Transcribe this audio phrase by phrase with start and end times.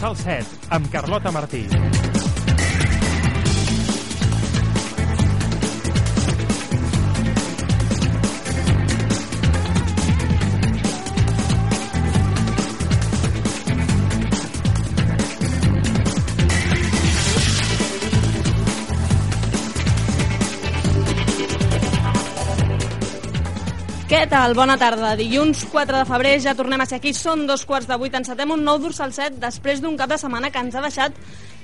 [0.00, 2.09] Dorsal 7, amb Carlota Martí.
[24.30, 24.52] Tal?
[24.54, 25.16] Bona tarda.
[25.18, 27.10] Dilluns 4 de febrer ja tornem a ser aquí.
[27.10, 28.14] Són dos quarts de vuit.
[28.14, 31.16] Encetem un nou dorsal set després d'un cap de setmana que ens ha deixat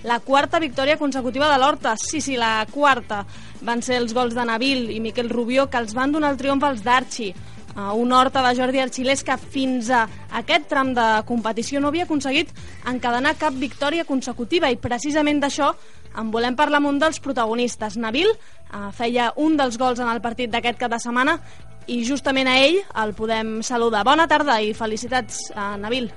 [0.03, 1.93] la quarta victòria consecutiva de l'Horta.
[1.95, 3.21] Sí, sí, la quarta.
[3.63, 6.67] Van ser els gols de Nabil i Miquel Rubió que els van donar el triomf
[6.67, 7.29] als d'Arxi.
[7.77, 10.03] Uh, un Horta de Jordi Arxilés que fins a
[10.41, 12.51] aquest tram de competició no havia aconseguit
[12.89, 15.71] encadenar cap victòria consecutiva i precisament d'això
[16.17, 17.95] en volem parlar amb un dels protagonistes.
[17.95, 21.39] Nabil uh, feia un dels gols en el partit d'aquest cap de setmana
[21.87, 24.05] i justament a ell el podem saludar.
[24.07, 26.09] Bona tarda i felicitats, a Nabil.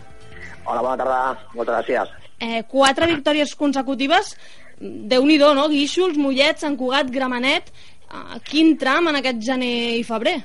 [0.66, 1.20] Hola, bona tarda.
[1.56, 2.16] Moltes gràcies.
[2.40, 4.36] Eh, quatre victòries consecutives,
[4.80, 5.68] déu nhi no?
[5.70, 7.72] Guíxols, Mollets, Sant Cugat, Gramenet...
[8.10, 10.40] Eh, quin tram en aquest gener i febrer?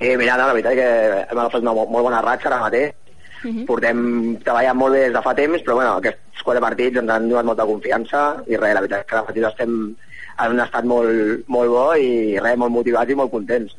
[0.00, 2.94] Sí, mira, no, la veritat és que hem agafat una molt bona ratxa ara mateix.
[3.38, 3.66] Uh -huh.
[3.66, 7.28] Portem treballant molt bé des de fa temps, però bueno, aquests quatre partits ens han
[7.28, 9.94] donat molta confiança i res, la veritat és que ara mateix estem
[10.38, 13.76] en un estat molt, molt bo i res, molt motivats i molt contents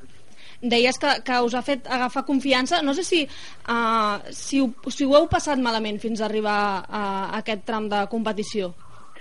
[0.62, 2.82] deies que, que us ha fet agafar confiança.
[2.82, 3.24] No sé si,
[3.70, 7.90] uh, si, ho, si ho heu passat malament fins a arribar a, a aquest tram
[7.92, 8.74] de competició.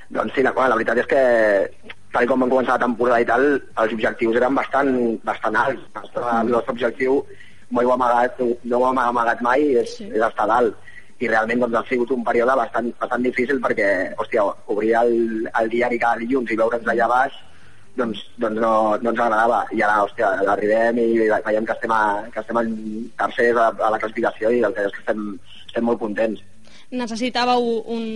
[0.09, 1.23] Doncs sí, la, la veritat és que
[2.15, 3.47] tal com vam començar la temporada i tal,
[3.83, 4.93] els objectius eren bastant,
[5.25, 5.85] bastant alts.
[5.85, 7.19] El nostre, el nostre objectiu
[7.71, 10.09] no ho amagat, no ho hem amagat mai, és, sí.
[10.09, 10.87] és estar dalt.
[11.19, 13.89] I realment doncs, ha sigut un període bastant, bastant difícil perquè,
[14.23, 15.13] hòstia, obrir el,
[15.61, 17.39] el diari cada dilluns i veure'ns allà baix
[17.99, 19.63] doncs, doncs no, no ens agradava.
[19.75, 21.09] I ara, hòstia, arribem i
[21.47, 22.03] veiem que estem, a,
[22.35, 22.77] que estem en
[23.19, 25.27] tercers a, a la classificació i el que és que estem,
[25.67, 26.45] estem molt contents.
[26.89, 28.07] Necessitàveu un,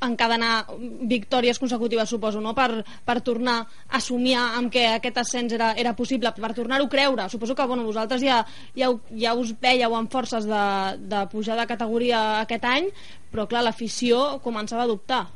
[0.00, 0.66] encadenar
[1.08, 2.54] victòries consecutives, suposo, no?
[2.56, 3.58] per, per tornar
[3.88, 7.28] a somiar amb que aquest ascens era, era possible, per tornar-ho a creure.
[7.28, 8.40] Suposo que bueno, vosaltres ja,
[8.76, 10.64] ja, ja us veieu amb forces de,
[11.10, 12.88] de pujar de categoria aquest any,
[13.30, 15.26] però clar, l'afició començava a dubtar.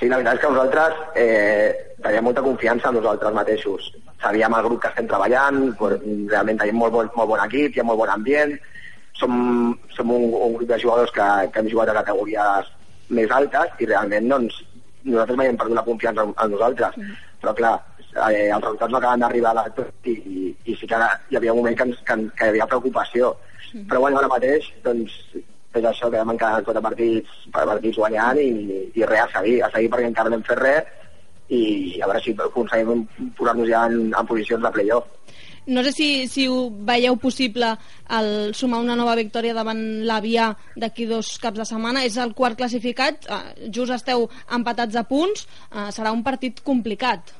[0.00, 3.90] Sí, la veritat és que nosaltres eh, teníem molta confiança en nosaltres mateixos.
[4.22, 7.84] Sabíem el grup que estem treballant, realment tenim molt bon, molt bon equip, hi ha
[7.84, 8.54] molt bon ambient,
[9.20, 9.34] som,
[9.92, 12.72] som un, un grup de jugadors que, que hem jugat a categories
[13.12, 14.56] més altes i realment doncs,
[15.04, 16.96] nosaltres mai hem perdut la confiança en, en nosaltres.
[16.96, 17.20] Mm.
[17.44, 17.76] Però clar,
[18.08, 21.52] eh, els resultats no acaben d'arribar a tot i, i, i sí que hi havia
[21.52, 23.34] un moment que, ens, que, que hi havia preocupació.
[23.74, 23.84] Mm.
[23.92, 25.20] Però bueno, ara mateix doncs,
[25.74, 28.48] és això, que hem encara quatre partits, partits guanyant i,
[28.98, 30.96] i res, a seguir, a seguir perquè encara no hem fet res
[31.50, 33.06] i a veure si aconseguim
[33.38, 35.08] posar-nos ja en, en posicions de playoff.
[35.70, 37.68] No sé si, si ho veieu possible
[38.16, 42.04] el sumar una nova victòria davant l'Avià d'aquí dos caps de setmana.
[42.08, 44.26] És el quart classificat, eh, just esteu
[44.56, 47.34] empatats a punts, eh, serà un partit complicat.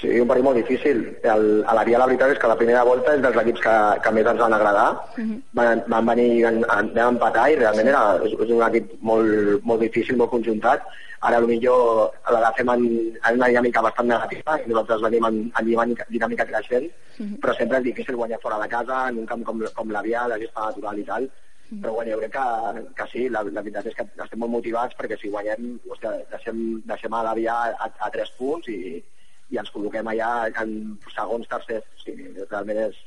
[0.00, 1.02] Sí, un partit molt difícil.
[1.22, 3.74] El, a la Via la veritat és que la primera volta és dels equips que,
[4.04, 4.88] que més ens van agradar.
[4.92, 5.30] Uh mhm.
[5.30, 5.42] -huh.
[5.58, 6.60] van, van venir, van,
[6.94, 10.82] van empatar i realment era, és, és un equip molt, molt difícil, molt conjuntat.
[11.20, 12.82] Ara millor l'agafem en,
[13.28, 17.28] en una dinàmica bastant negativa i nosaltres venim en, en dinàmica, dinàmica creixent, uh mhm.
[17.28, 17.38] -huh.
[17.42, 20.26] però sempre és difícil guanyar fora de casa, en un camp com, com la Via,
[20.26, 21.22] la gesta natural i tal.
[21.22, 21.78] Uh mhm.
[21.78, 21.82] -huh.
[21.82, 24.96] Però bueno, jo crec que, que sí, la, la veritat és que estem molt motivats
[24.96, 29.04] perquè si guanyem, hòstia, deixem, deixem a la Via a, a, a tres punts i,
[29.52, 30.32] i ens col·loquem allà
[30.62, 30.76] en
[31.14, 31.88] segons, tercers.
[31.96, 32.98] O sigui, realment és,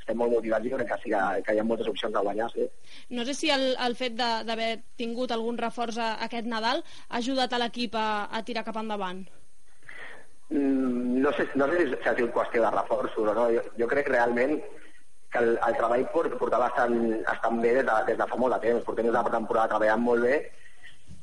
[0.00, 2.48] estem molt motivats i crec que, sí que, que hi ha moltes opcions de guanyar,
[2.54, 2.68] sí.
[3.16, 4.70] No sé si el, el fet d'haver
[5.00, 9.24] tingut algun reforç a, aquest Nadal ha ajudat a l'equip a, a tirar cap endavant.
[10.50, 13.50] Mm, no, sé, no sé si ha sigut qüestió de reforços o no.
[13.54, 14.56] Jo, jo crec realment
[15.30, 16.96] que el, el treball portava bastant,
[17.26, 18.86] bastant bé des de, des de fa molt de temps.
[18.86, 20.40] Portem una temporada treballant molt bé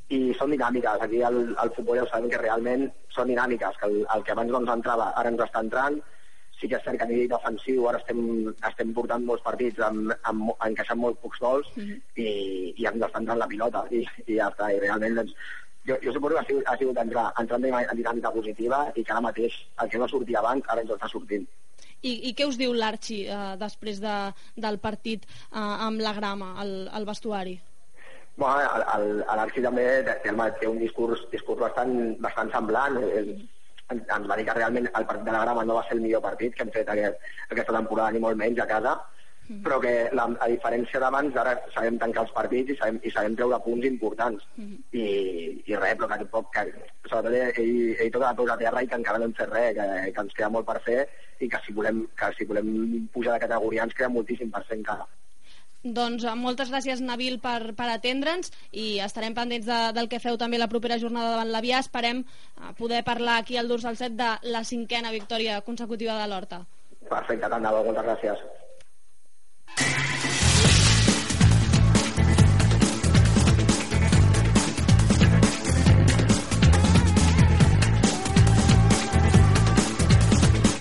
[0.09, 1.01] i són dinàmiques.
[1.03, 4.35] Aquí al, al futbol ja ho sabem que realment són dinàmiques, que el, el que
[4.35, 5.99] abans no ens entrava ara ens està entrant,
[6.59, 8.19] sí que és cert que a nivell defensiu ara estem,
[8.69, 12.01] estem portant molts partits amb, amb, encaixant molt pocs gols mm -hmm.
[12.23, 12.27] i,
[12.81, 15.35] i ens està entrant la pilota i, i ja està, i realment doncs,
[15.87, 19.11] jo, jo suposo que ha sigut, ha sigut entrar, entrar en dinàmica positiva i que
[19.11, 21.47] ara mateix el que no sortia abans ara ens està sortint.
[22.01, 24.17] I, i què us diu l'Arxi eh, després de,
[24.55, 27.59] del partit eh, amb la grama, al, al vestuari?
[28.37, 32.99] Bueno, l'Arxi també té, té un discurs, discurs bastant, bastant semblant.
[33.09, 33.31] És,
[33.89, 36.21] ens, va dir que realment el partit de la Grama no va ser el millor
[36.25, 38.97] partit que hem fet aquest, aquesta temporada, ni molt menys a casa,
[39.47, 43.13] mm però que la, a diferència d'abans, ara sabem tancar els partits i sabem, i
[43.15, 44.43] sabem treure punts importants.
[44.59, 44.81] Mm.
[44.91, 45.05] I,
[45.71, 46.65] I res, però que, poc, que
[47.07, 49.71] sobretot ell, ell tot a tot a terra i que encara no hem fet res,
[49.79, 51.05] que, que ens queda molt per fer
[51.39, 52.73] i que si volem, que si volem
[53.15, 55.07] pujar de categoria ens queda moltíssim per fer encara
[55.83, 60.37] Doncs eh, moltes gràcies, Nabil, per, per atendre'ns i estarem pendents de, del que feu
[60.37, 61.79] també la propera jornada davant l'Avià.
[61.85, 66.63] Esperem uh, poder parlar aquí al Dorsal 7 de la cinquena victòria consecutiva de l'Horta.
[67.07, 68.45] Perfecte, tant de bo, moltes gràcies.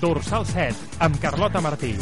[0.01, 1.97] Dorsal 7, amb Carlota Martí.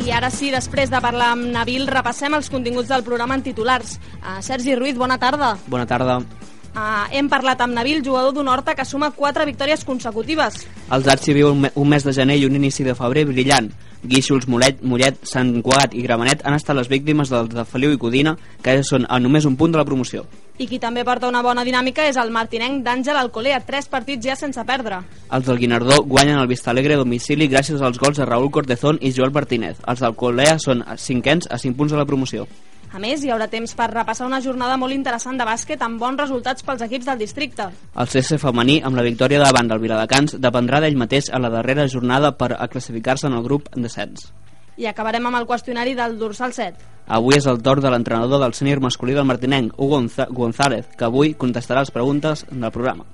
[0.00, 3.98] I ara sí, després de parlar amb Nabil, repassem els continguts del programa en titulars.
[4.22, 5.52] Uh, Sergi Ruiz, bona tarda.
[5.68, 6.22] Bona tarda.
[6.70, 10.62] Uh, hem parlat amb Nabil, jugador d'un Horta que suma quatre victòries consecutives.
[10.94, 13.24] Els Arts hi viu un, me un mes de gener i un inici de febrer
[13.26, 13.72] brillant.
[14.00, 17.98] Guíxols, Mollet, Mollet, Sant Cugat i Gramenet han estat les víctimes dels de Feliu i
[18.00, 20.24] Codina, que són a només un punt de la promoció.
[20.56, 24.38] I qui també porta una bona dinàmica és el martinenc d'Àngel Alcolea, tres partits ja
[24.38, 25.02] sense perdre.
[25.28, 29.12] Els del Guinardó guanyen el Vistalegre a domicili gràcies als gols de Raúl Cortezón i
[29.16, 29.82] Joel Martínez.
[29.86, 32.46] Els d'Alcolea són cinquens a 5 punts de la promoció.
[32.90, 36.18] A més, hi haurà temps per repassar una jornada molt interessant de bàsquet amb bons
[36.18, 37.68] resultats pels equips del districte.
[37.94, 41.86] El CS femení, amb la victòria davant del Viladecans, dependrà d'ell mateix a la darrera
[41.86, 44.32] jornada per a classificar-se en el grup en descens.
[44.74, 46.90] I acabarem amb el qüestionari del dorsal 7.
[47.14, 50.02] Avui és el torn de l'entrenador del sènior masculí del Martinenc, Hugo
[50.34, 53.06] González, que avui contestarà les preguntes del programa.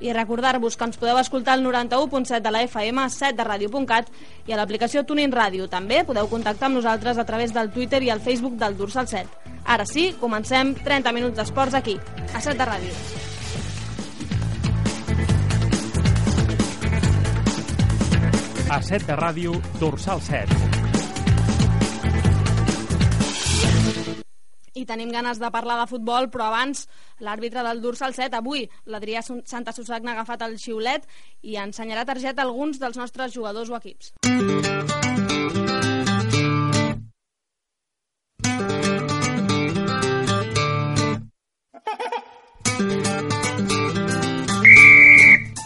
[0.00, 4.08] I recordar-vos que ens podeu escoltar al 91.7 de la FM, 7 de ràdio.cat
[4.48, 5.68] i a l'aplicació Tuning Ràdio.
[5.68, 9.28] També podeu contactar amb nosaltres a través del Twitter i el Facebook del Dorsal 7.
[9.64, 11.98] Ara sí, comencem 30 minuts d'esports aquí,
[12.32, 12.94] a 7 de ràdio.
[18.70, 20.79] A 7 de ràdio, Dorsal 7.
[24.74, 26.86] I tenim ganes de parlar de futbol, però abans
[27.24, 31.06] l'àrbitre del Dorsal 7, avui l'Adrià Santa Susagna ha agafat el xiulet
[31.42, 34.14] i ensenyarà targeta a alguns dels nostres jugadors o equips.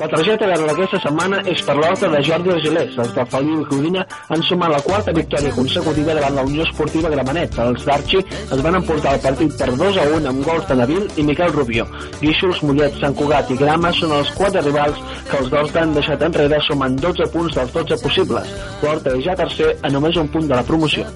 [0.05, 2.99] La targeta verda d'aquesta setmana és per l'horta de Jordi Argelers.
[3.01, 4.03] Els de Feliu i Codina
[4.35, 7.57] han sumat la quarta victòria consecutiva davant la Unió Esportiva Gramenet.
[7.65, 11.09] Els d'Arxi es van emportar el partit per 2 a 1 amb gols de Nabil
[11.17, 11.89] i Miquel Rubió.
[12.21, 16.29] Guíxols, Mollet, Sant Cugat i Grama són els quatre rivals que els dos han deixat
[16.29, 18.57] enrere sumant 12 punts dels 12 possibles.
[18.85, 21.09] L'horta és ja tercer a només un punt de la promoció.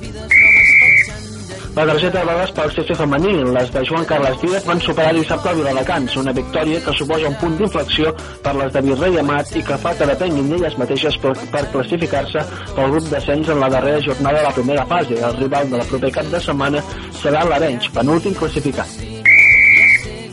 [1.78, 5.52] La targeta de vegades pel CC femení, les de Joan Carles Díaz van superar dissabte
[5.52, 8.10] el Viladecans, una victòria que suposa un punt d'inflexió
[8.42, 12.42] per les de Virrei Amat i que fa que depenguin d'elles mateixes per, per classificar-se
[12.74, 15.20] pel grup d'ascens en la darrera jornada de la primera fase.
[15.28, 16.82] El rival de la proper cap de setmana
[17.22, 19.07] serà l'Arenys, penúltim classificat.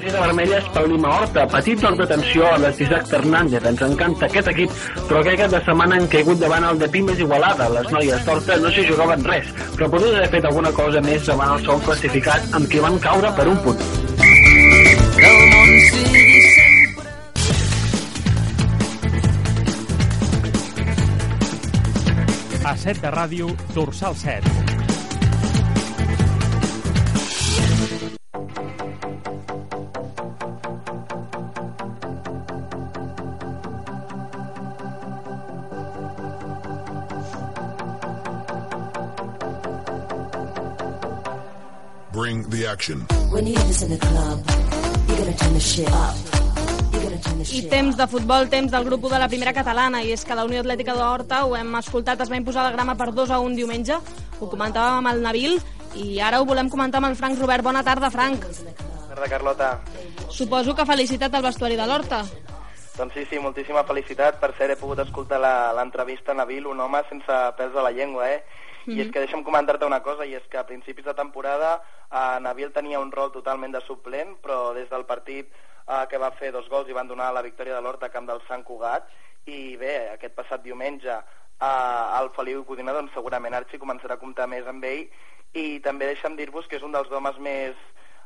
[0.06, 1.44] Targeta vermella és pel Lima Horta.
[1.50, 3.64] Petit toc d'atenció a les d'Isaac Fernández.
[3.66, 4.76] Ens encanta aquest equip,
[5.08, 7.72] però aquest cap de setmana han caigut davant el de Pimes Igualada.
[7.74, 11.56] Les noies d'Horta no s'hi jugaven res, però podrien haver fet alguna cosa més davant
[11.56, 13.82] el segon classificat amb qui van caure per un punt.
[22.62, 24.85] A 7 de ràdio, Dorsal 7.
[42.76, 43.00] Action.
[43.32, 44.38] When you in the club,
[45.08, 46.16] you gotta turn the shit up.
[47.56, 50.36] I temps de futbol, temps del grup 1 de la primera catalana, i és que
[50.36, 53.38] la Unió Atlètica d'Horta, ho hem escoltat, es va imposar la grama per 2 a
[53.44, 53.96] 1 diumenge,
[54.40, 55.56] ho comentàvem amb el Nabil,
[55.96, 57.64] i ara ho volem comentar amb el Frank Robert.
[57.64, 58.44] Bona tarda, Frank.
[59.12, 59.70] Tarda, Carlota.
[60.30, 62.24] Suposo que felicitat al vestuari de l'Horta.
[62.98, 64.40] Doncs sí, sí, moltíssima felicitat.
[64.42, 67.92] Per cert, he pogut escoltar la- l'entrevista a Nabil, un home sense pèls de la
[67.92, 68.44] llengua, eh?
[68.88, 71.82] I és que deixa'm comentar-te una cosa, i és que a principis de temporada
[72.16, 76.34] eh, Nabil tenia un rol totalment de suplent, però des del partit eh, que va
[76.40, 79.10] fer dos gols i van donar la victòria de l'Horta a camp del Sant Cugat,
[79.46, 84.48] i bé, aquest passat diumenge eh, el Feliu Codina, doncs segurament Arxi començarà a comptar
[84.52, 85.06] més amb ell,
[85.56, 87.76] i també deixa'm dir-vos que és un dels homes més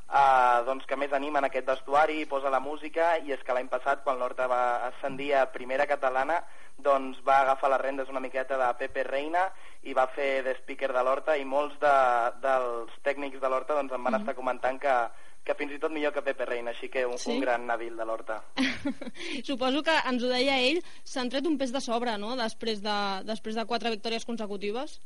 [0.10, 3.70] uh, doncs que més anima en aquest vestuari, posa la música i és que l'any
[3.72, 6.42] passat quan l'Horta va ascendir a primera catalana
[6.80, 9.50] doncs va agafar les rendes una miqueta de Pepe Reina
[9.84, 11.96] i va fer de speaker de l'Horta i molts de,
[12.44, 14.96] dels tècnics de l'Horta doncs em van estar comentant que,
[15.44, 17.34] que fins i tot millor que Pepe Reina, així que un, Sí?
[17.36, 18.40] un gran Nabil de l'Horta.
[19.50, 23.00] Suposo que ens ho deia ell, s'han tret un pes de sobre, no?, després de,
[23.28, 25.00] després de quatre victòries consecutives.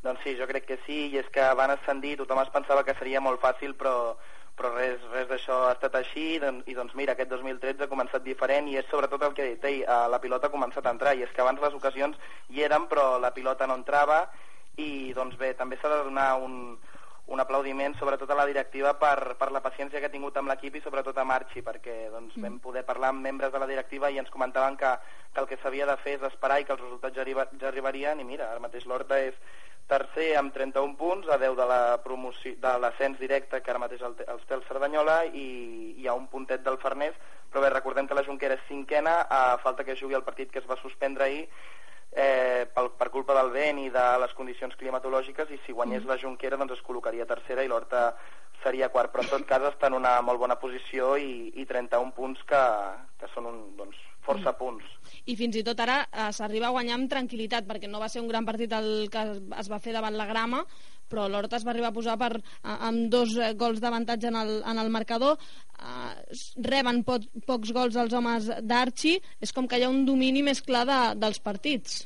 [0.00, 2.96] Doncs sí, jo crec que sí, i és que van ascendir, tothom es pensava que
[2.96, 4.14] seria molt fàcil, però,
[4.60, 8.22] però res, res d'això ha estat així don- i doncs mira, aquest 2013 ha començat
[8.26, 10.92] diferent i és sobretot el que he dit ell, eh, la pilota ha començat a
[10.92, 14.26] entrar i és que abans les ocasions hi eren però la pilota no entrava
[14.76, 16.76] i doncs bé, també s'ha de donar un,
[17.30, 20.76] un aplaudiment sobretot a la directiva per, per la paciència que ha tingut amb l'equip
[20.76, 24.18] i sobretot a Marchi perquè doncs, vam poder parlar amb membres de la directiva i
[24.18, 24.92] ens comentaven que,
[25.32, 27.68] que el que s'havia de fer és esperar i que els resultats ja, arriba, ja
[27.72, 29.38] arribarien i mira, ara mateix l'Horta és
[29.90, 34.14] tercer amb 31 punts a 10 de la de l'ascens directe que ara mateix el,
[34.26, 35.46] els té el Cerdanyola i
[35.98, 37.18] hi ha un puntet del Farners
[37.50, 40.62] però bé, recordem que la Junquera és cinquena a falta que jugui el partit que
[40.62, 41.48] es va suspendre ahir
[42.12, 46.18] eh, pel, per culpa del vent i de les condicions climatològiques i si guanyés la
[46.22, 48.14] Junquera doncs es col·locaria tercera i l'Horta
[48.62, 52.12] seria quart, però en tot cas està en una molt bona posició i, i 31
[52.16, 52.64] punts que,
[53.20, 54.00] que són un, doncs,
[54.30, 54.86] força punts.
[55.26, 58.22] I fins i tot ara eh, s'arriba a guanyar amb tranquil·litat, perquè no va ser
[58.22, 59.26] un gran partit el que
[59.58, 60.64] es, va fer davant la grama,
[61.10, 62.30] però l'Horta es va arribar a posar per,
[62.62, 65.40] a, amb dos eh, gols d'avantatge en, el, en el marcador,
[65.78, 66.38] eh,
[66.70, 70.62] reben pot, pocs gols els homes d'Archi, és com que hi ha un domini més
[70.62, 72.04] clar de, dels partits.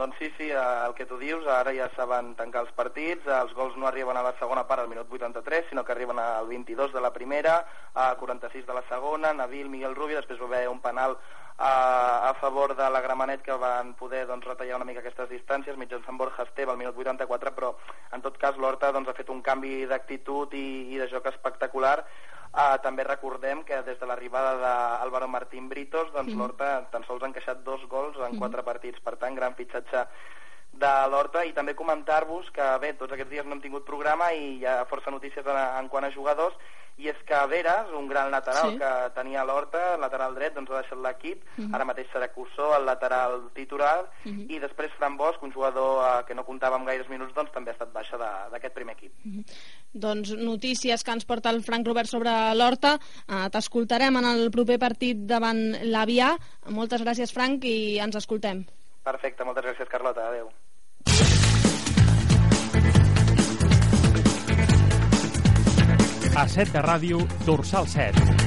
[0.00, 3.34] Doncs sí, sí, eh, el que tu dius, ara ja saben tancar els partits, eh,
[3.36, 6.46] els gols no arriben a la segona part al minut 83, sinó que arriben al
[6.48, 7.58] 22 de la primera,
[7.92, 11.18] a 46 de la segona, Nabil, Miguel Rubio, després va haver un penal
[11.58, 15.76] a, a favor de la Gramenet que van poder doncs, retallar una mica aquestes distàncies
[15.76, 17.74] mitjançant Borja Esteve al minut 84, però
[18.16, 21.98] en tot cas l'Horta doncs, ha fet un canvi d'actitud i, i de joc espectacular.
[22.50, 27.28] Uh, també recordem que des de l'arribada d'Álvaro Martín Britos, doncs l'Horta tan sols ha
[27.30, 30.02] encaixat dos gols en quatre partits, per tant, gran fitxatge
[30.72, 34.58] de l'Horta i també comentar-vos que bé, tots aquests dies no hem tingut programa i
[34.60, 36.54] hi ha força notícies en, en quant a jugadors
[37.00, 38.78] i és que Veras, un gran lateral Sí.
[38.78, 43.38] que tenia l'Horta, lateral dret, doncs ha deixat l'equip, ara mateix serà Cussó, el lateral
[43.56, 47.54] titular, i després Fran Bosch, un jugador eh, que no comptava amb gaires minuts, doncs
[47.54, 48.18] també ha estat baixa
[48.52, 49.14] d'aquest primer equip.
[49.94, 52.98] Doncs notícies que ens porta el Frank Robert sobre l'Horta.
[53.26, 56.34] Eh, T'escoltarem en el proper partit davant l'Avià.
[56.68, 58.66] Moltes gràcies, Frank, i ens escoltem.
[59.02, 60.28] Perfecte, moltes gràcies, Carlota.
[60.28, 60.50] Adéu.
[66.36, 68.40] A 7 de ràdio, Dorsal 7.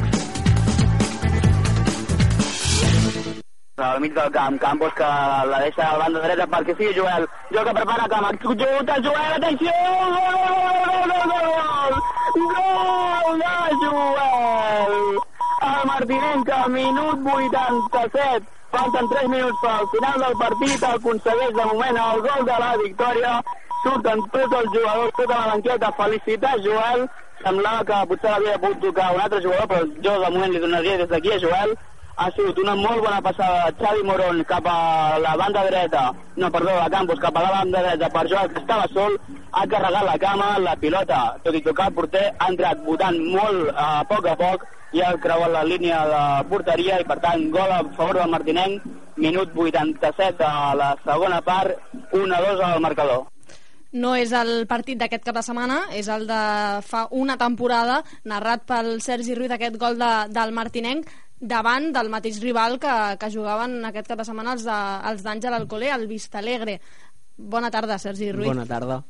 [3.84, 7.28] al mig del camp, Campos que la deixa a la banda dreta perquè sí, Joel,
[7.52, 11.94] Joel que prepara cama, xuta, Joel, atenció, gol, gol, gol, gol,
[12.54, 14.96] gol de Joel,
[15.70, 21.66] el Martinenc al minut 87, falten 3 minuts per al final del partit, aconsegueix de
[21.72, 23.34] moment el gol de la victòria,
[23.84, 27.08] surten tots els jugadors, tota la banqueta, felicitar Joel,
[27.44, 31.02] semblava que potser l'havia pogut tocar un altre jugador, però jo de moment li donaria
[31.04, 31.76] des d'aquí a Joel,
[32.16, 36.04] ha sigut una molt bona passada de Xavi Morón cap a la banda dreta,
[36.36, 39.18] no, perdó, de Campos, cap a la banda dreta per Joel, que estava sol,
[39.52, 43.74] ha carregat la cama, la pilota, tot i tocar el porter, ha entrat votant molt
[43.74, 47.72] a poc a poc i ha creuat la línia de porteria i per tant gol
[47.72, 48.86] a favor del Martinenc,
[49.18, 51.78] minut 87 de la segona part,
[52.12, 53.30] 1-2 al marcador.
[53.94, 56.38] No és el partit d'aquest cap de setmana, és el de
[56.82, 61.12] fa una temporada, narrat pel Sergi Ruiz, aquest gol de, del Martinenc,
[61.44, 64.78] davant del mateix rival que, que jugaven aquest cap de setmana els, de,
[65.12, 66.80] els d'Àngel Alcolé, el Vistalegre.
[67.38, 68.48] Bona tarda, Sergi Ruiz.
[68.48, 69.02] Bona tarda.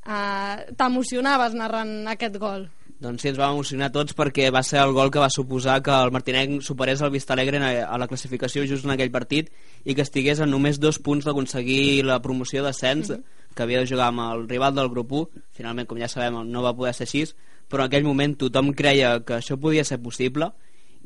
[0.00, 2.68] Uh, T'emocionaves narrant aquest gol?
[3.00, 5.92] Doncs sí, ens va emocionar tots perquè va ser el gol que va suposar que
[5.92, 9.48] el Martinenc superés el Vistalegre a la classificació just en aquell partit
[9.84, 13.14] i que estigués en només dos punts d'aconseguir la promoció d'ascens
[13.56, 16.64] que havia de jugar amb el rival del grup 1 finalment, com ja sabem, no
[16.64, 17.24] va poder ser així
[17.72, 20.52] però en aquell moment tothom creia que això podia ser possible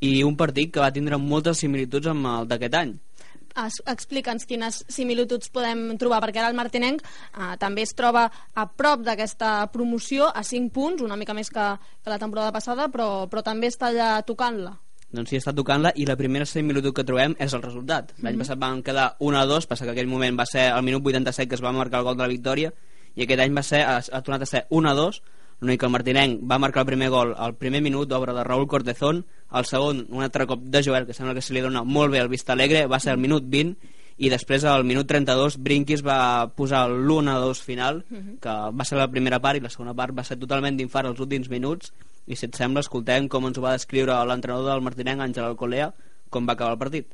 [0.05, 2.95] i un partit que va tindre moltes similituds amb el d'aquest any
[3.55, 9.05] Explica'ns quines similituds podem trobar, perquè ara el Martinenc eh, també es troba a prop
[9.07, 11.67] d'aquesta promoció, a 5 punts, una mica més que,
[12.03, 14.75] que la temporada passada, però, però també està allà tocant-la.
[15.15, 18.11] doncs sí, està tocant-la i la primera similitud que trobem és el resultat.
[18.27, 21.07] L'any passat van quedar 1 a 2, passa que aquell moment va ser al minut
[21.07, 22.75] 87 que es va marcar el gol de la victòria
[23.15, 25.23] i aquest any va ser, ha, ha tornat a ser 1 a 2
[25.65, 28.69] l'únic que el Martinenc va marcar el primer gol al primer minut d'obra de Raúl
[28.69, 29.25] Cortezón.
[29.55, 32.21] El segon, un altre cop de Joel que sembla que se li dona molt bé
[32.21, 33.93] al Vista Alegre va ser al minut 20
[34.23, 38.05] i després al minut 32 Brinquis va posar l'1 a 2 final
[38.43, 41.21] que va ser la primera part i la segona part va ser totalment d'infart els
[41.21, 41.93] últims minuts.
[42.27, 45.93] I si et sembla escoltem com ens ho va descriure l'entrenador del Martinenc, Àngel Alcolea
[46.31, 47.09] com va acabar el partit.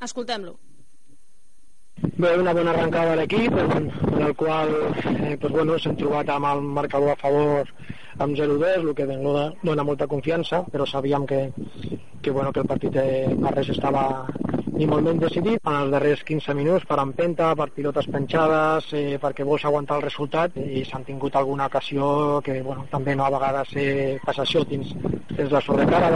[0.00, 0.67] Escoltem-lo.
[2.00, 4.70] Bé, una bona arrencada de l'equip, en, en el qual
[5.04, 7.70] eh, pues, bueno, s'hem trobat amb el marcador a favor
[8.22, 11.40] amb 0-2, el que dona, dona molta confiança, però sabíem que,
[12.22, 14.04] que, bueno, que el partit eh, per res estava
[14.78, 15.58] ni molt menys decidit.
[15.64, 20.06] En els darrers 15 minuts, per empenta, per pilotes penjades, eh, perquè vols aguantar el
[20.06, 24.62] resultat, i s'han tingut alguna ocasió que bueno, també no a vegades eh, passa això,
[24.70, 24.94] tens,
[25.34, 26.14] tens la sobrecara,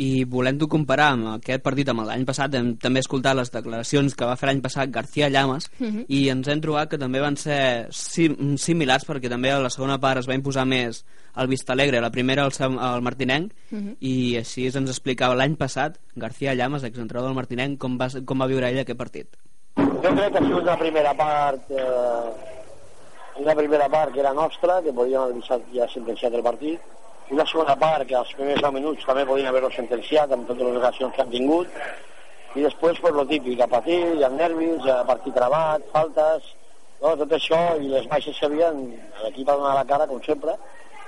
[0.00, 4.24] i volem-ho comparar amb aquest partit amb l'any passat hem també escoltat les declaracions que
[4.24, 6.04] va fer l'any passat García Llamas Uh -huh.
[6.08, 9.98] i ens hem trobat que també van ser sim similars perquè també a la segona
[10.00, 11.04] part es va imposar més
[11.36, 13.96] el Vista Alegre, la primera el, Sam- el Martinenc Uh -huh.
[14.00, 18.46] i així ens explicava l'any passat García Llamas, exentrenador del Martinenc com va, com va
[18.46, 19.26] viure ell aquest partit
[19.76, 24.82] Jo crec que ha sigut una primera part eh, una primera part que era nostra,
[24.82, 26.78] que podíem haver deixat ja sentenciat el partit,
[27.30, 30.78] una segona part que als primers 10 minuts també podien haver-lo sentenciat amb totes les
[30.80, 31.82] ocasions que han tingut,
[32.56, 36.48] i després pues, lo típic, a patir, hi ha nervis, a partit travat, faltes,
[37.02, 37.14] no?
[37.22, 38.80] tot això i les baixes que havien,
[39.24, 40.56] l'equip ha donat la cara com sempre,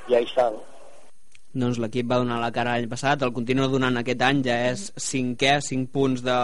[0.08, 0.50] i ahí està.
[0.54, 0.62] No?
[1.52, 4.86] doncs l'equip va donar la cara l'any passat, el continua donant aquest any, ja és
[4.96, 6.36] cinquè, 5 punts de,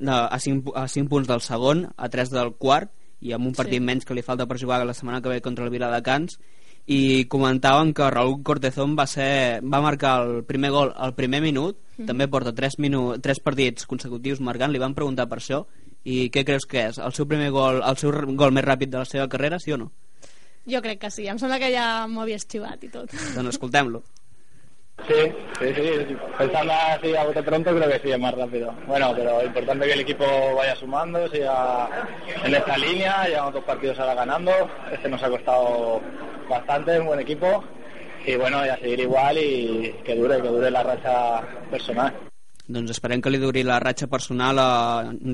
[0.00, 2.88] de, a, 5, a 5 punts del segon, a 3 del quart,
[3.20, 3.84] i amb un partit Sí.
[3.84, 6.38] menys que li falta per jugar la setmana que ve contra el Viladecans,
[6.86, 11.78] i comentaven que Raúl Cortezón va, ser, va marcar el primer gol al primer minut,
[11.98, 12.06] Mhm.
[12.06, 15.64] també porta 3, minu, 3 partits consecutius marcant, li van preguntar per això,
[16.04, 16.98] i què creus que és?
[16.98, 19.78] El seu primer gol, el seu gol més ràpid de la seva carrera, sí o
[19.78, 19.90] no?
[20.68, 23.10] Jo crec que sí, em sembla que ja m'ho havia estivat i tot.
[23.34, 24.02] Doncs escoltem-lo.
[25.06, 25.14] Sí,
[25.60, 26.16] sí, sí.
[26.38, 28.74] Pensando así a bote pronto, creo que sí, es más rápido.
[28.86, 30.24] Bueno, pero importante que el equipo
[30.56, 31.88] vaya sumando, siga
[32.44, 33.28] en esta línea.
[33.28, 34.50] Llevamos dos partidos ahora ganando.
[34.90, 36.00] Este nos ha costado
[36.48, 37.64] bastante, es un buen equipo.
[38.26, 42.12] Y bueno, y a seguir igual y que dure, que dure la racha personal.
[42.66, 44.70] Doncs esperem que li duri la ratxa personal a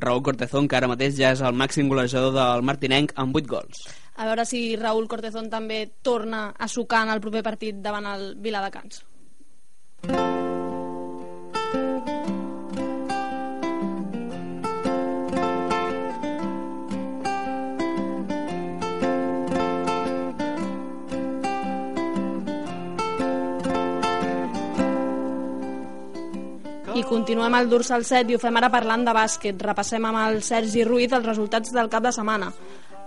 [0.04, 3.86] Raúl Cortezón, que ara mateix ja és el màxim golejador del Martinenc amb 8 gols.
[4.20, 8.34] A veure si Raúl Cortezón també torna a sucar en el proper partit davant el
[8.36, 9.00] Viladecans.
[27.12, 29.60] Continuem al dorsal 7 i ho fem ara parlant de bàsquet.
[29.60, 32.48] Repassem amb el Sergi Ruiz els resultats del cap de setmana.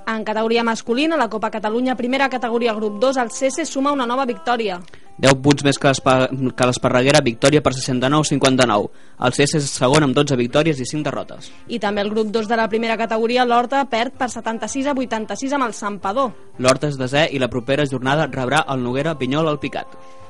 [0.06, 4.26] En categoria masculina, la Copa Catalunya, primera categoria grup 2, el CC suma una nova
[4.30, 4.78] victòria.
[5.18, 8.90] 10 punts més que l'Espa- que l'Esparreguera, victòria per 69-59.
[9.26, 11.50] El CS és segon amb 12 victòries i 5 derrotes.
[11.68, 15.54] I també el grup 2 de la primera categoria, l'Horta, perd per 76 a 86
[15.58, 16.32] amb el Sampador.
[16.60, 19.88] L'Horta és desè i la propera jornada rebrà el Noguera Pinyol al Picat.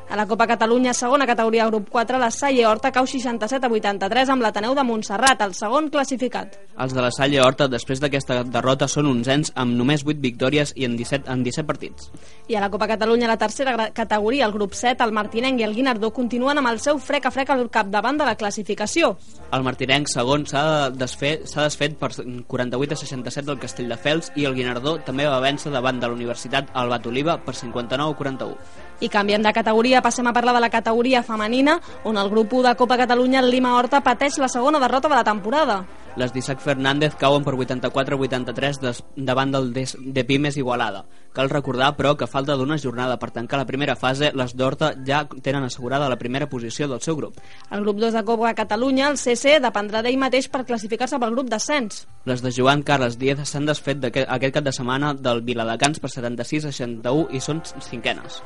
[0.08, 4.30] A la Copa Catalunya, segona categoria grup 4, la Salle Horta cau 67 a 83
[4.30, 6.60] amb l'Ateneu de Montserrat, el segon classificat.
[6.78, 10.86] Els de la Salle Horta, després d'aquesta derrota, són onzens amb només 8 victòries i
[10.86, 12.12] en 17, en 17 partits.
[12.48, 15.74] I a la Copa Catalunya, la tercera categoria, el grup 7, el Martinenc i el
[15.74, 19.16] Guinardó continuen amb el seu frec a frec al capdavant de la classificació.
[19.58, 25.00] El Martinenc segon s'ha desfet, desfet per 48 a 67 del Castelldefels i el Guinardó
[25.02, 28.58] també va vèncer davant de la Universitat Albat Oliva per 59 a 41.
[29.00, 32.70] I canviem de categoria, passem a parlar de la categoria femenina, on el grup 1
[32.70, 35.84] de Copa Catalunya, el Lima Horta, pateix la segona derrota de la temporada.
[36.16, 41.04] Les d'Isaac Fernández cauen per 84 a 83 des, davant del des, de Pimes Igualada.
[41.36, 45.26] Cal recordar, però, que falta d'una jornada per tancar la primera fase, les d'Horta ja
[45.44, 47.36] tenen assegurada la primera posició del seu grup.
[47.70, 51.50] El grup 2 de Copa Catalunya, el CC, dependrà d'ell mateix per classificar-se pel grup
[51.52, 52.06] d'ascens.
[52.24, 56.10] Les de Joan Carles Díaz s'han desfet d'aquest- aquest cap de setmana del Viladecans per
[56.10, 58.42] 76 a 61 i són cinquenes.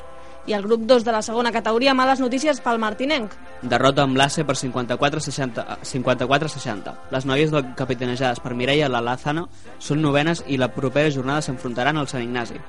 [0.48, 3.30] I el grup 2 de la segona categoria, males notícies pel Martinenc.
[3.62, 5.78] Derrota amb l'ACE per 54-60.
[5.84, 6.94] 54-60.
[7.12, 9.46] Les noies del capitanejades per Mireia Lalázana
[9.80, 12.60] són novenes i la propera jornada s'enfrontaran al Sant Ignasi.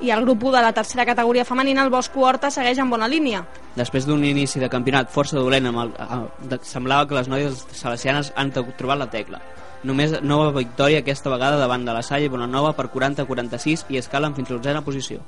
[0.00, 3.08] I el grup 1 de la tercera categoria femenina, el Bosco Horta, segueix en bona
[3.08, 3.44] línia.
[3.76, 5.92] Després d'un inici de campionat força dolent, amb el,
[6.50, 9.40] eh, semblava que les noies salesianes han trobat la tecla.
[9.84, 14.50] Només nova victòria aquesta vegada davant de la Salle Bonanova per 40-46 i escalen fins
[14.50, 15.20] a l'onzena posició.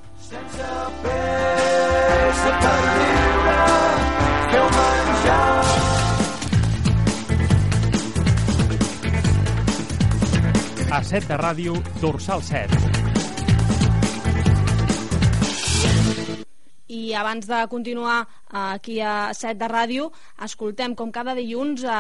[10.97, 12.73] A 7 de ràdio, dorsal 7.
[16.89, 20.07] I abans de continuar eh, aquí a 7 de ràdio,
[20.41, 21.93] escoltem com cada dilluns eh,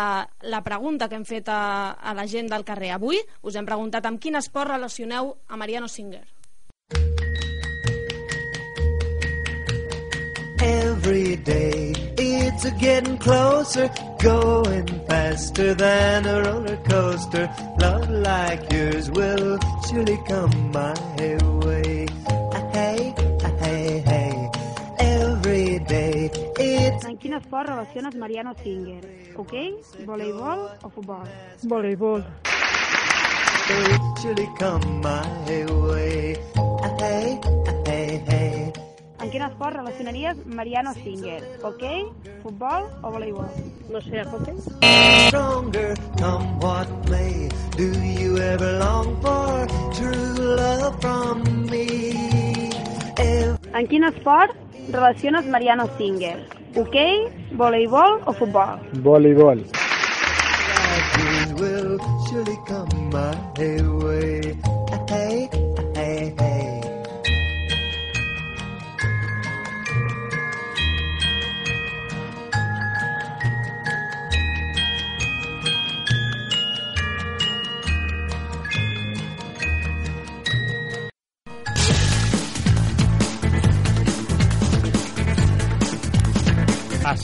[0.49, 2.95] la pregunta que hem fet a, a la gent del carrer.
[2.97, 6.25] Avui us hem preguntat amb quin esport relacioneu a Mariano Singer.
[10.65, 12.06] Every day
[12.57, 17.51] it's a getting closer, going faster than a roller coaster.
[17.79, 20.95] Love like yours will surely come my
[21.67, 22.07] way.
[22.57, 23.15] Ah, Hey,
[23.45, 24.51] ah, hey, hey.
[24.99, 29.03] Every day it's a quin esport relaciones Mariano Singer?
[29.37, 31.27] Hoquei, voleibol o futbol?
[31.63, 32.25] Voleibol.
[34.23, 36.37] Surely come my way.
[36.83, 37.41] Hey, hey.
[37.66, 37.66] En
[39.37, 41.43] quin esport relacionaries Mariano Singer?
[41.63, 42.07] Hoquei,
[42.43, 43.51] futbol o voleibol?
[43.91, 44.55] No sé, hoquei.
[45.29, 47.47] Stronger come what may.
[47.77, 52.71] Do you ever long for true love from me?
[53.75, 54.57] En quin esport
[54.89, 56.49] relaciones Mariano Singer?
[56.75, 58.81] Hoquei, voleibol o futbol?
[59.03, 59.61] Voleibol.
[61.61, 63.37] Will surely come my
[64.01, 64.57] way.
[65.11, 65.66] Hey,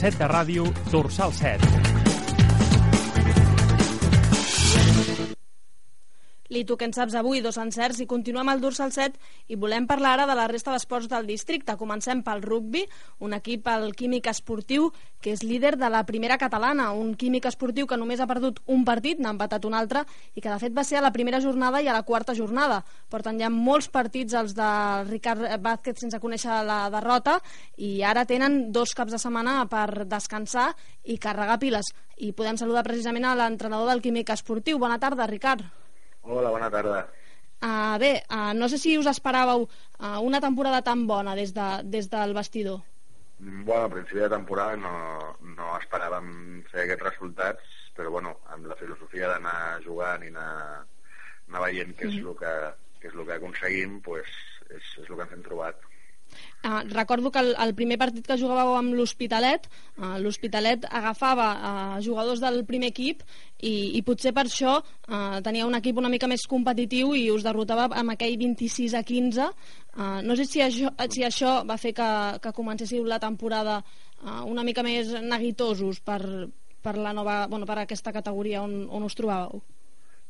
[0.03, 1.63] 7 de ràdio, Dorsal 7.
[6.51, 7.39] Litu, què en saps avui?
[7.39, 9.15] Dos encerts i continuem al Dorsal 7
[9.47, 11.75] i volem parlar ara de la resta d'esports del districte.
[11.77, 12.83] Comencem pel rugbi,
[13.19, 14.91] un equip, el Químic Esportiu,
[15.23, 18.85] que és líder de la primera catalana, un Químic Esportiu que només ha perdut un
[18.87, 21.81] partit, n'ha empatat un altre, i que de fet va ser a la primera jornada
[21.81, 22.81] i a la quarta jornada.
[23.09, 24.69] Porten ja molts partits els de
[25.09, 27.39] Ricard Vázquez sense conèixer la derrota
[27.77, 30.71] i ara tenen dos caps de setmana per descansar
[31.03, 31.93] i carregar piles.
[32.17, 34.79] I podem saludar precisament a l'entrenador del Químic Esportiu.
[34.79, 35.65] Bona tarda, Ricard.
[36.23, 37.03] Hola, bona tarda.
[37.63, 41.67] Uh, bé, uh, no sé si us esperàveu uh, una temporada tan bona des, de,
[41.87, 42.81] des del vestidor.
[43.39, 44.91] Mm, Bueno, a principi de temporada no,
[45.55, 46.27] no esperàvem
[46.71, 47.63] fer aquests resultats,
[47.95, 50.83] però bueno, amb la filosofia d'anar jugant i anar,
[51.47, 52.27] anar veient què és Mhm.
[52.27, 52.53] el que,
[53.01, 54.27] què és el que aconseguim, pues,
[54.69, 55.79] és, és el que ens hem trobat.
[56.63, 59.65] Uh, recordo que el, el primer partit que jugàveu amb l'Hospitalet,
[59.97, 63.23] uh, l'Hospitalet agafava uh, jugadors del primer equip
[63.59, 67.45] i, i potser per això uh, tenia un equip una mica més competitiu i us
[67.45, 69.49] derrotava amb aquell 26 a 15.
[69.93, 72.09] Uh, no sé si això, si això va fer que,
[72.43, 76.21] que comencéssiu la temporada uh, una mica més neguitosos per,
[76.83, 79.63] per, la nova, bueno, per aquesta categoria on, on us trobàveu.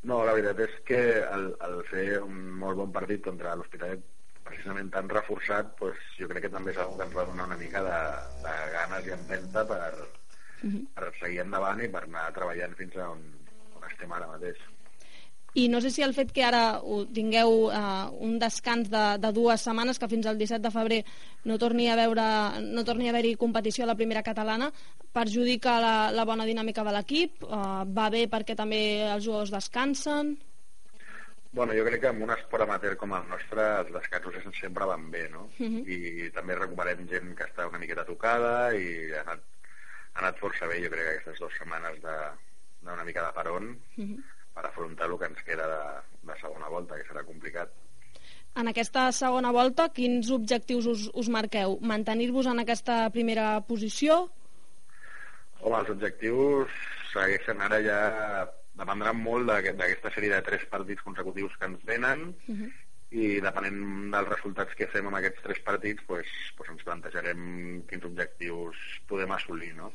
[0.03, 4.03] No, la veritat és que el, el fer un molt bon partit contra l'Hospitalet
[4.53, 7.57] precisament tan reforçat, pues, jo crec que també és una que ens va donar una
[7.57, 8.01] mica de,
[8.45, 9.89] de ganes i empenta per,
[10.93, 13.25] per seguir endavant i per anar treballant fins a on,
[13.75, 14.61] on estem ara mateix.
[15.53, 16.79] I no sé si el fet que ara
[17.13, 21.01] tingueu uh, un descans de, de dues setmanes, que fins al 17 de febrer
[21.45, 22.25] no torni a veure
[22.63, 24.71] no torni a haver-hi competició a la primera catalana,
[25.13, 27.45] perjudica la, la bona dinàmica de l'equip?
[27.45, 30.33] Uh, va bé perquè també els jugadors descansen?
[31.53, 35.09] Bueno, jo crec que en un esport amateur com el nostre els descansos sempre van
[35.13, 35.49] bé, no?
[35.59, 35.83] Mhm.
[35.85, 39.43] I també recuperem gent que està una miqueta tocada i ha anat,
[40.15, 43.77] ha anat força bé, jo crec que aquestes dues setmanes d'una mica de peron
[44.53, 47.69] per afrontar el que ens queda de, de segona volta, que serà complicat.
[48.55, 51.77] En aquesta segona volta, quins objectius us, us marqueu?
[51.81, 54.29] Mantenir-vos en aquesta primera posició?
[55.61, 56.69] Home, els objectius
[57.13, 58.01] segueixen ara ja...
[58.75, 62.33] dependran molt d'aquest- d'aquesta sèrie de tres partits consecutius que ens venen
[63.13, 66.25] i depenent dels resultats que fem amb aquests tres partits pues,
[66.57, 68.75] pues ens plantejarem quins objectius
[69.07, 69.91] podem assolir no?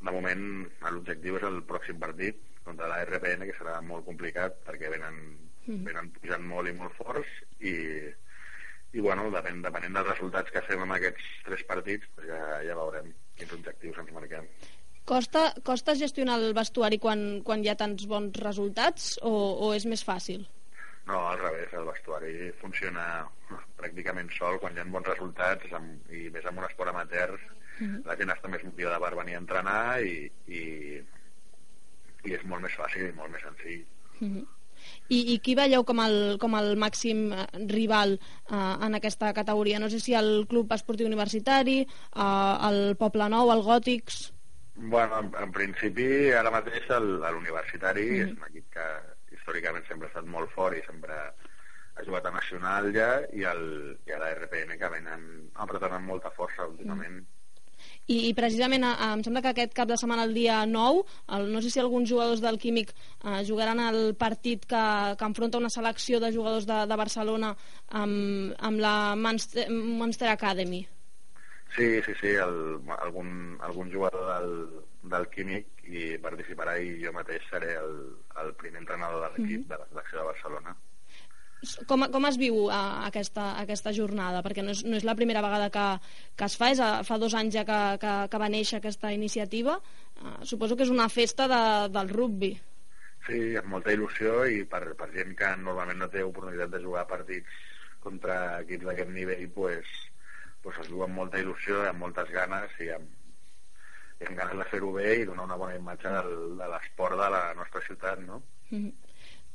[0.00, 0.42] de moment
[0.90, 5.84] l'objectiu és el pròxim partit contra la RPN que serà molt complicat perquè venen, Mhm.
[5.84, 7.28] venen pujant molt i molt forts
[7.60, 7.72] i,
[8.96, 12.74] i bueno, depèn, depenent dels resultats que fem amb aquests tres partits pues ja, ja
[12.74, 14.46] veurem quins objectius ens marquem
[15.08, 19.32] Costa, costa gestionar el vestuari quan, quan hi ha tants bons resultats o,
[19.64, 20.44] o és més fàcil?
[21.08, 23.24] No, al revés, el vestuari funciona
[23.78, 27.38] pràcticament sol quan hi ha bons resultats amb, i més amb un esport amateur
[27.78, 28.02] Mhm.
[28.06, 30.14] la gent està més motivada per venir a entrenar i,
[30.50, 30.62] i,
[32.26, 33.84] i és molt més fàcil i molt més senzill.
[34.20, 34.46] Mhm.
[35.10, 37.32] I, I qui veieu com el, com el màxim
[37.70, 39.80] rival eh, en aquesta categoria?
[39.82, 44.32] No sé si el Club Esportiu Universitari, eh, el Poble Nou, el Gòtics...
[44.80, 48.20] Bueno, en, en principi, ara mateix l'Universitari Mhm.
[48.22, 48.86] és un equip que
[49.34, 51.14] històricament sempre ha estat molt fort i sempre
[51.98, 56.06] ha jugat a Nacional ja i, el, i a la RPN que venen apretant amb
[56.06, 57.24] molta força últimament.
[58.06, 61.02] I, i precisament eh, em sembla que aquest cap de setmana, el dia 9,
[61.36, 64.84] el, no sé si alguns jugadors del Químic eh, jugaran el partit que,
[65.18, 67.52] que enfronta una selecció de jugadors de, de Barcelona
[67.90, 70.86] amb, amb la Munster, Munster Academy.
[71.76, 74.52] Sí, sí, sí, el, algun, algun jugador del,
[75.12, 77.96] del Químic i participarà i jo mateix seré el,
[78.42, 80.74] el primer entrenador de l'equip de la selecció de Barcelona.
[81.90, 84.44] Com, com es viu a, aquesta, aquesta jornada?
[84.46, 85.86] Perquè no és, no és la primera vegada que,
[86.38, 89.10] que es fa, és a, fa dos anys ja que, que, que va néixer aquesta
[89.14, 89.78] iniciativa.
[90.22, 91.62] Uh, suposo que és una festa de,
[91.94, 92.52] del rugby.
[93.26, 97.08] Sí, amb molta il·lusió i per, per gent que normalment no té oportunitat de jugar
[97.10, 97.58] partits
[98.04, 99.90] contra equips d'aquest nivell, pues,
[100.62, 103.10] pues es viu amb molta il·lusió, amb moltes ganes i amb,
[104.20, 107.28] i amb ganes de fer-ho bé i donar una bona imatge del, de l'esport de
[107.34, 108.42] la nostra ciutat, no?
[108.70, 108.92] Mm -hmm.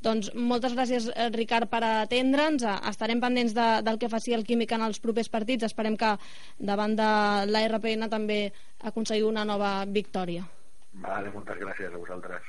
[0.04, 2.62] Doncs moltes gràcies, eh, Ricard, per atendre'ns.
[2.62, 5.64] Eh, Estarem pendents de, del que faci el Químic en els propers partits.
[5.64, 6.18] Esperem que
[6.58, 7.08] davant de
[7.48, 10.44] la RPN també aconseguir una nova victòria.
[10.92, 12.42] Vale, moltes gràcies a vosaltres.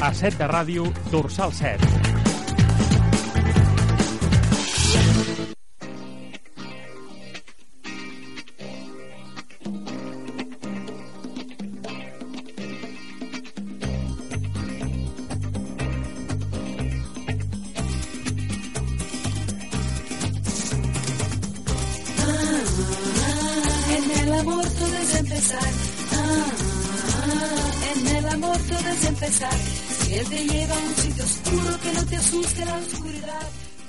[0.00, 2.07] A 7 de ràdio, Dorsal 7.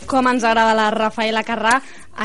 [0.09, 1.75] Com ens agrada la Rafaela Carrà.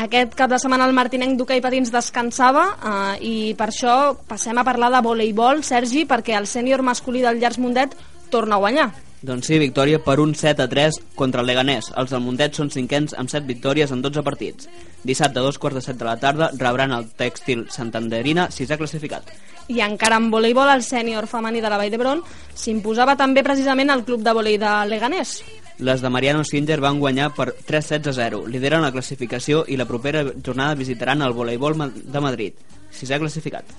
[0.01, 4.65] Aquest cap de setmana el Martinenc d'hoquei patins descansava eh, i per això passem a
[4.67, 7.95] parlar de voleibol, Sergi, perquè el sènior masculí del Llars Mundet
[8.33, 8.89] torna a guanyar.
[9.25, 11.87] Doncs sí, victòria per un 7 a 3 contra el Leganés.
[11.97, 14.67] Els del Mundet són cinquens amb 7 victòries en 12 partits.
[15.01, 19.31] Dissabte a dos quarts de set de la tarda rebran el Tèxtil Santanderina, sisè classificat.
[19.73, 22.21] I encara en voleibol, el sènior femení de la Vall d'Hebron
[22.53, 25.39] s'imposava també precisament al club de volei de Leganés.
[25.81, 28.43] Les de Mariano Singer van guanyar per 3 sets a 0.
[28.45, 32.61] Lideren la classificació i la propera jornada visitaran el voleibol de Madrid.
[32.93, 33.73] Sisè classificat.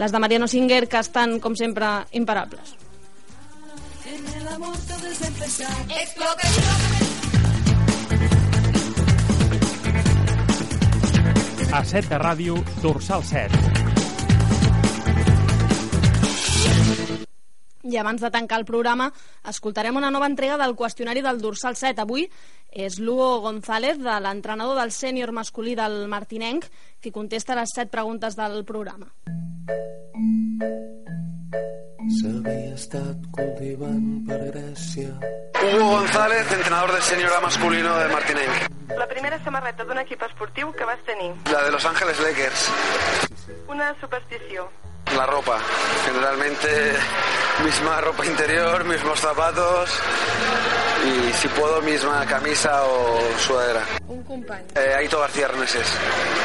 [0.00, 2.85] Les de Mariano Singer, que estan, com sempre, imparables.
[4.06, 5.86] En el amor todo es empezar.
[5.90, 6.48] Explota,
[11.72, 13.50] A 7 de ràdio, Dorsal 7.
[17.82, 19.10] I abans de tancar el programa,
[19.44, 22.00] escoltarem una nova entrega del qüestionari del Dorsal 7.
[22.06, 22.28] Avui
[22.70, 26.70] és Lugo González, de l'entrenador del sènior masculí del Martinenc,
[27.02, 29.10] qui contesta les set preguntes del programa.
[32.06, 35.08] S'havia estat cultivant per Grècia.
[35.58, 38.68] Hugo González, entrenador del senior A masculino de Martinenc.
[38.96, 41.32] La primera samarreta d'un equip esportiu que vas tenir.
[41.50, 42.68] La de Los Ángeles Lakers.
[43.66, 44.68] Una superstició.
[45.16, 45.58] La ropa.
[46.04, 46.68] Generalmente
[47.64, 49.90] misma ropa interior, mismos zapatos
[51.06, 53.82] y si puedo misma camisa o sudadera.
[54.06, 54.64] Un company.
[54.76, 55.88] Eh, Aito García Reneses,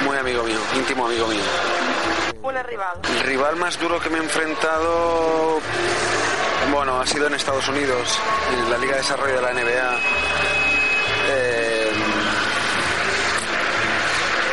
[0.06, 1.44] muy amigo mío, íntimo amigo mío.
[2.44, 3.00] Una rival.
[3.04, 5.60] El rival más duro que me he enfrentado,
[6.72, 8.20] bueno, ha sido en Estados Unidos,
[8.52, 9.98] en la Liga de Desarrollo de la NBA.
[11.30, 11.92] Eh,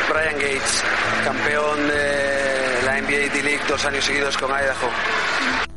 [0.07, 0.83] Brian Gates,
[1.23, 4.89] campeón de la NBA D-League dos años seguidos con Idaho.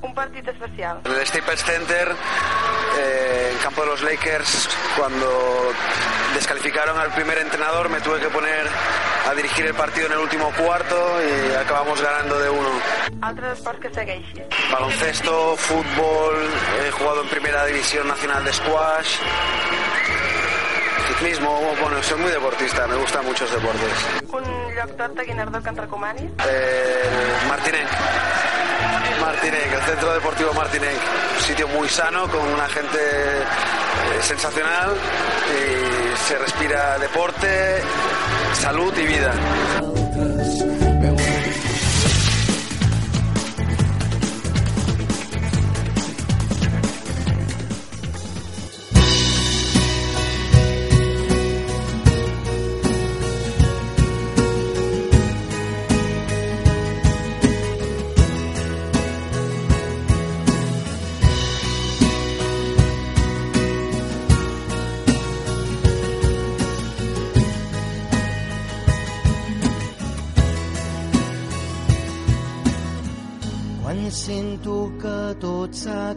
[0.02, 1.00] Un partit especial.
[1.04, 2.14] En el Staples Center,
[2.98, 5.72] eh, en campo de los Lakers, cuando
[6.34, 8.68] descalificaron al primer entrenador, me tuve que poner
[9.28, 12.68] a dirigir el partido en el último cuarto y acabamos ganando de uno.
[13.92, 14.42] Segueixis.
[14.72, 16.34] Baloncesto, fútbol,
[16.86, 19.18] he jugado en Primera División Nacional de Squash,
[21.08, 23.92] ciclismo, bueno, soy muy deportista, me gustan muchos deportes.
[24.32, 24.42] Un
[24.74, 26.24] lloc de Guinardó que recomanis.
[26.48, 27.02] Eh,
[27.48, 27.88] Martinenc.
[29.20, 31.00] Martinenc, el Centro Deportivo Martinenc.
[31.36, 34.90] Un sitio muy sano, con una gente eh, sensacional
[35.50, 37.82] y se respira deporte,
[38.54, 40.01] salud y vida.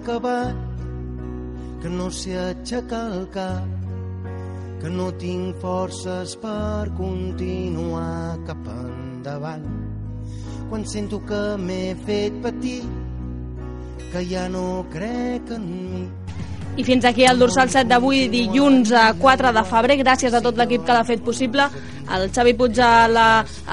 [0.05, 0.53] Acabat,
[1.81, 3.65] que no sé aixecar el cap,
[4.81, 9.65] que no tinc forces per continuar cap endavant.
[10.69, 12.85] Quan sento que m'he fet petit,
[14.11, 16.05] que ja no crec en mi,
[16.75, 19.95] I fins aquí el dorsal 7 d'avui, dilluns a 4 de febrer.
[20.01, 21.69] Gràcies a tot l'equip que l'ha fet possible.
[22.11, 23.29] El Xavi Puig a la,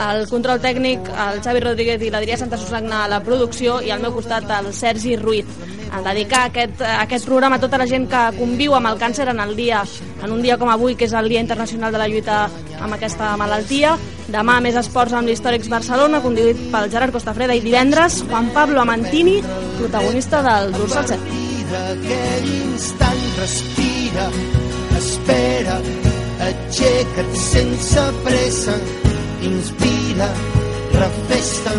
[0.07, 4.07] al control tècnic, el Xavi Rodríguez i l'Adrià Santa Susagna a la producció i al
[4.07, 5.51] meu costat el Sergi Ruiz.
[5.93, 9.55] Dedicar aquest, aquest programa a tota la gent que conviu amb el càncer en el
[9.57, 9.83] dia,
[10.25, 12.47] en un dia com avui, que és el Dia Internacional de la Lluita
[12.81, 13.95] amb aquesta malaltia.
[14.33, 19.41] Demà més esports amb l'Històrics Barcelona, conduït pel Gerard Costafreda, i divendres Juan Pablo Amantini,
[19.79, 24.27] protagonista del Dorsal 7 d'aquell instant respira,
[24.99, 25.77] espera,
[26.49, 28.77] aixeca't sense pressa,
[29.49, 30.29] inspira,
[30.99, 31.75] refesta,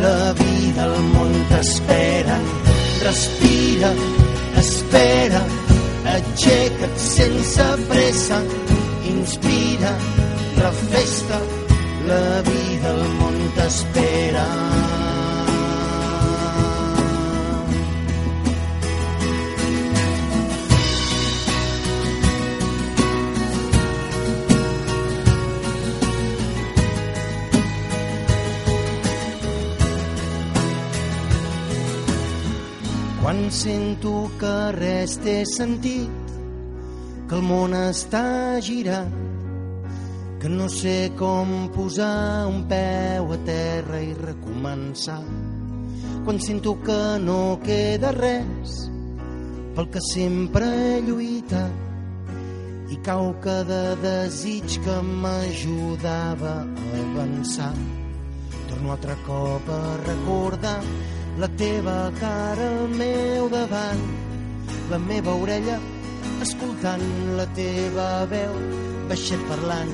[0.00, 2.40] la vida, el món t'espera,
[3.02, 3.90] respira,
[4.62, 5.42] espera,
[6.14, 8.40] aixeca't sense pressa,
[9.12, 9.92] inspira,
[10.62, 11.42] refesta,
[12.08, 15.07] la vida, el món t'espera.
[33.28, 36.30] Quan sento que res té sentit,
[37.28, 39.10] que el món està girant,
[40.40, 45.18] que no sé com posar un peu a terra i recomençar.
[46.24, 48.78] Quan sento que no queda res
[49.76, 57.74] pel que sempre he lluitat i cau cada desig que m'ajudava a avançar.
[58.72, 60.78] Torno altre cop a recordar
[61.38, 64.02] la teva cara al meu davant,
[64.90, 65.78] la meva orella
[66.42, 67.04] escoltant
[67.38, 68.56] la teva veu,
[69.10, 69.92] baixet parlant,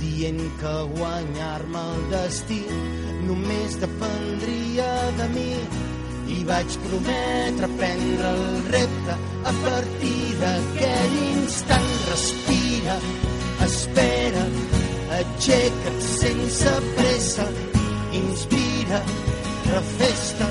[0.00, 2.60] dient que guanyar-me el destí
[3.28, 5.52] només dependria de mi.
[6.30, 9.16] I vaig prometre prendre el repte
[9.50, 11.90] a partir d'aquell instant.
[12.10, 12.96] Respira,
[13.66, 14.44] espera,
[15.18, 17.48] aixeca't sense pressa,
[18.22, 19.02] inspira,
[19.72, 20.50] refesta,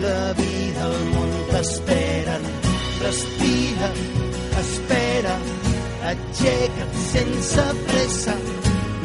[0.00, 2.42] la vida, el món t'esperen.
[3.02, 3.88] Respira,
[4.62, 5.34] espera,
[6.10, 8.34] aixeca't sense pressa,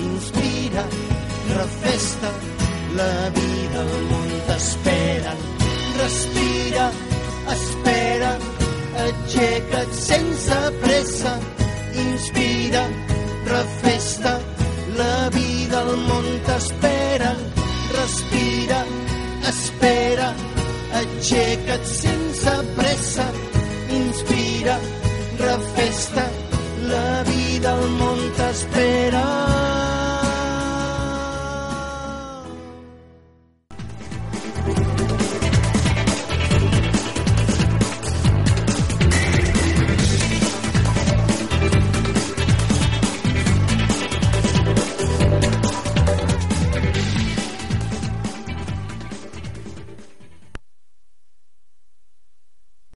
[0.06, 0.86] inspira,
[1.58, 2.32] refesta,
[3.00, 5.46] la vida, el món t'esperen.
[6.02, 6.88] Respira,
[7.56, 8.32] espera,
[9.08, 11.36] aixeca't sense pressa,
[12.08, 12.88] inspira,
[13.52, 14.40] refesta,
[14.98, 17.46] la vida, el món t'esperen.
[17.92, 18.86] Respira,
[21.22, 23.26] aixeca't sense pressa,
[23.94, 24.80] inspira,
[25.38, 26.26] refesta,
[26.90, 29.61] la vida, el món t'espera.